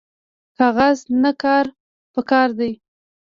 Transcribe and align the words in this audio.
کاغذ 0.59 0.97
نه 1.23 1.31
کار 1.41 1.65
پکار 2.13 2.49
دی 2.59 2.71